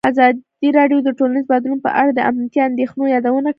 [0.09, 3.49] ازادي راډیو د ټولنیز بدلون په اړه د امنیتي اندېښنو یادونه کړې.